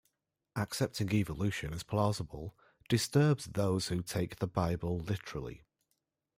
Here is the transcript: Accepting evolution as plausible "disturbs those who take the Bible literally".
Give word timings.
Accepting 0.55 1.13
evolution 1.13 1.73
as 1.75 1.83
plausible 1.83 2.57
"disturbs 2.89 3.45
those 3.45 3.89
who 3.89 4.01
take 4.01 4.37
the 4.37 4.47
Bible 4.47 4.97
literally". 4.97 5.63